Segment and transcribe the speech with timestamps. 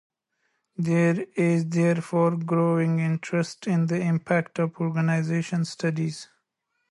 [0.77, 6.27] There is therefore growing interest in the impact of organization studies.